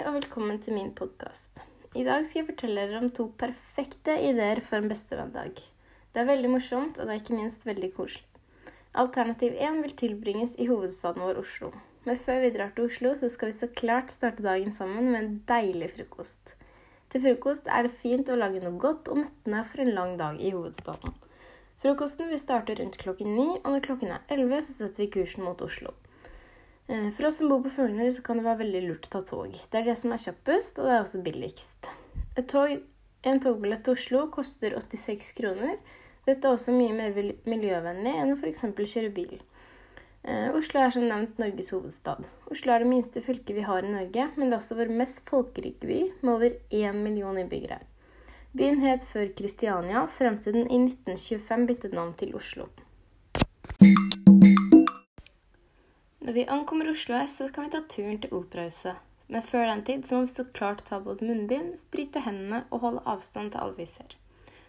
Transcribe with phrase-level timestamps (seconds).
[0.00, 1.58] Og velkommen til min podkast.
[1.92, 5.58] I dag skal jeg fortelle dere om to perfekte ideer for en bestevenndag.
[6.14, 8.24] Det er veldig morsomt, og det er ikke minst veldig koselig.
[9.02, 11.68] Alternativ 1 vil tilbringes i hovedstaden vår Oslo.
[12.08, 15.20] Men før vi drar til Oslo, så skal vi så klart starte dagen sammen med
[15.20, 16.54] en deilig frokost.
[17.12, 20.40] Til frokost er det fint å lage noe godt og mettende for en lang dag
[20.40, 21.18] i hovedstaden.
[21.84, 25.44] Frokosten vil starte rundt klokken ni, og når klokken er elleve, så setter vi kursen
[25.44, 25.92] mot Oslo.
[26.90, 29.20] Eh, for oss som bor på Følner, så kan det være veldig lurt å ta
[29.22, 29.52] tog.
[29.54, 31.86] Det er det som er kjappest, og det er også billigst.
[32.50, 32.72] Tog,
[33.30, 35.76] en togbillett til Oslo koster 86 kroner.
[36.26, 37.14] Dette er også mye mer
[37.46, 38.64] miljøvennlig enn å f.eks.
[38.74, 39.38] kjøre bil.
[40.26, 42.26] Eh, Oslo er som nevnt Norges hovedstad.
[42.50, 45.22] Oslo er det minste fylket vi har i Norge, men det er også vår mest
[45.30, 47.84] folkerike by, med over én million innbyggere.
[48.50, 52.66] Byen het før Kristiania, frem til den i 1925 byttet navn til Oslo.
[56.30, 58.98] Når vi ankommer Oslo S, så kan vi ta turen til Operahuset.
[59.34, 62.60] Men før den tid så må vi så klart ta på oss munnbind, sprite hendene
[62.70, 64.14] og holde avstand til alle vi ser.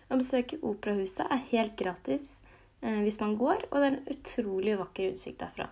[0.10, 4.74] Å besøke Operahuset er helt gratis eh, hvis man går, og det er en utrolig
[4.82, 5.70] vakker utsikt derfra.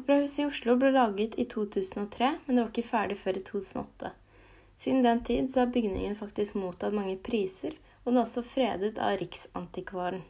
[0.00, 4.12] Operahuset i Oslo ble laget i 2003, men det var ikke ferdig før i 2008.
[4.74, 8.96] Siden den tid så har bygningen faktisk mottatt mange priser, og den er også fredet
[8.98, 10.26] av Riksantikvaren.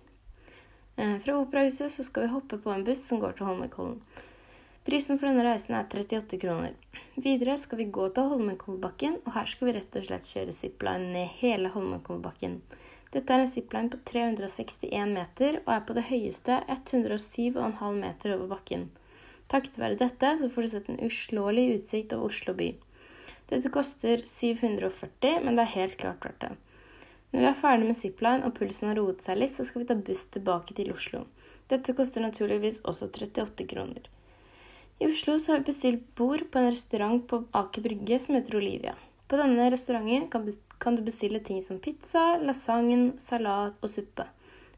[1.01, 4.03] Eh, fra Operahuset så skal vi hoppe på en buss som går til Holmenkollen.
[4.87, 6.75] Prisen for denne reisen er 38 kroner.
[7.19, 11.09] Videre skal vi gå til Holmenkollbakken, og her skal vi rett og slett kjøre zipline
[11.11, 12.61] ned hele Holmenkollbakken.
[13.11, 18.53] Dette er en zipline på 361 meter og er på det høyeste 107,5 meter over
[18.55, 18.87] bakken.
[19.51, 22.69] Takket være dette så får du sett en uslåelig utsikt av Oslo by.
[23.51, 26.53] Dette koster 740, men det er helt klart verdt det.
[27.33, 29.91] Når vi er ferdig med zipline og pulsen har roet seg litt, så skal vi
[29.91, 31.27] ta buss tilbake til Oslo.
[31.75, 34.07] Dette koster naturligvis også 38 kroner.
[34.99, 38.95] I Oslo har vi bestilt bord på en restaurant på Aker Brygge som heter Olivia.
[39.29, 40.47] På denne restauranten kan,
[40.81, 44.25] kan du bestille ting som pizza, lasagne, salat og suppe.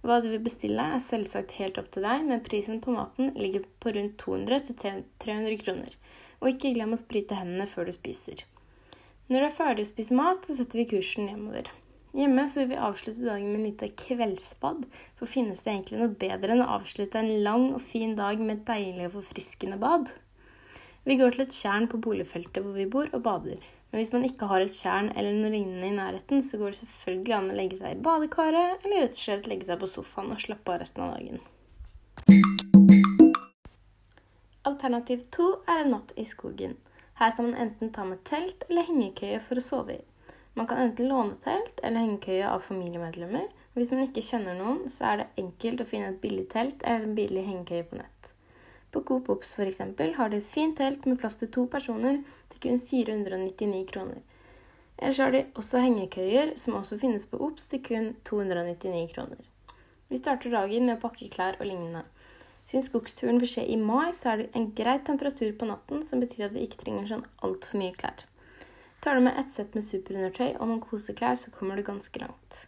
[0.02, 3.62] Hva du vil bestille, er selvsagt helt opp til deg, men prisen på maten ligger
[3.78, 5.94] på rundt 200-300 kroner.
[6.42, 8.42] Og ikke glem å sprite hendene før du spiser.
[9.30, 11.70] Når du er ferdig å spise mat, så setter vi kursen hjemover.
[12.16, 14.86] Hjemme så vil vi avslutte dagen med en lite kveldsbad.
[15.19, 18.54] For finnes det egentlig noe bedre enn å avslutte en lang og fin dag med
[18.54, 20.08] et deilig og forfriskende bad?
[21.04, 23.60] Vi går til et tjern på boligfeltet hvor vi bor, og bader.
[23.91, 26.80] Men hvis man ikke har et tjern eller noe lignende i nærheten, så går det
[26.80, 30.32] selvfølgelig an å legge seg i badekaret, eller rett og slett legge seg på sofaen
[30.32, 31.40] og slappe av resten av dagen.
[34.69, 36.76] Alternativ to er en natt i skogen.
[37.20, 40.04] Her kan man enten ta med telt eller hengekøye for å sove i.
[40.58, 43.44] Man kan enten låne telt eller hengekøye av familiemedlemmer.
[43.78, 47.04] Hvis man ikke kjenner noen, så er det enkelt å finne et billig telt eller
[47.06, 48.30] en billig hengekøye på nett.
[48.91, 49.78] På Coop Ops f.eks.
[50.16, 52.19] har de et fint telt med plass til to personer
[52.50, 54.24] til kun 499 kroner.
[54.98, 59.44] Ellers har de også hengekøyer, som også finnes på Ops til kun 299 kroner.
[60.08, 62.02] Vi starter dagen med å pakke klær og lignende.
[62.66, 66.19] Siden skogsturen vil skje i mai, så er det en grei temperatur på natten, som
[66.25, 68.26] betyr at vi ikke trenger sånn altfor mye klær.
[69.00, 72.64] Tar du med ett sett med superundertøy og noen koseklær, så kommer du ganske langt.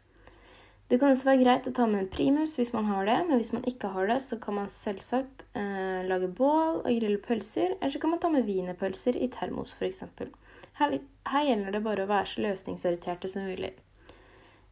[0.90, 3.38] Det kan også være greit å ta med en primus hvis man har det, men
[3.38, 7.76] hvis man ikke har det, så kan man selvsagt eh, lage bål og grille pølser,
[7.76, 10.02] eller så kan man ta med wienerpølser i termos f.eks.
[10.80, 10.96] Her,
[11.30, 13.70] her gjelder det bare å være så løsningsorienterte som mulig.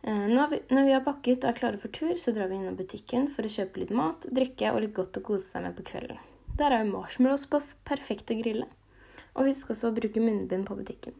[0.03, 2.59] Eh, når, vi, når vi har pakket og er klare for tur, så drar vi
[2.59, 5.79] innom butikken for å kjøpe litt mat, drikke og litt godt å kose seg med
[5.79, 6.19] på kvelden.
[6.59, 8.67] Der er jo marshmallows på perfekt å grille.
[9.39, 11.15] Og husk også å bruke munnbind på butikken.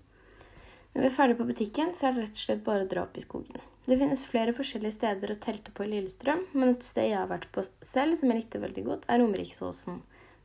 [0.95, 3.05] Når vi er ferdig på butikken, så er det rett og slett bare å dra
[3.05, 3.61] opp i skogen.
[3.89, 7.31] Det finnes flere forskjellige steder å telte på i Lillestrøm, men et sted jeg har
[7.31, 10.03] vært på selv, som jeg likte veldig godt, er Romeriksåsen.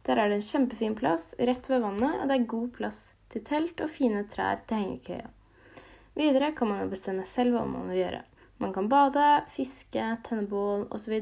[0.07, 3.01] Der er det en kjempefin plass rett ved vannet, og det er god plass
[3.33, 5.31] til telt og fine trær til hengekøya.
[6.15, 8.23] Videre kan man jo bestemme selv hva man vil gjøre.
[8.61, 11.15] Man kan bade, fiske, tenne bål osv.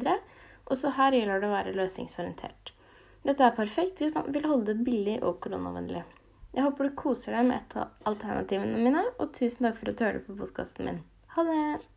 [0.70, 2.74] Også her gjelder det å være løsningsorientert.
[3.25, 6.04] Dette er perfekt hvis man vil holde det billig og koronavennlig.
[6.51, 10.00] Jeg håper du koser deg med et av alternativene mine, og tusen takk for at
[10.00, 11.01] du hører på podkasten min.
[11.36, 11.91] Ha det!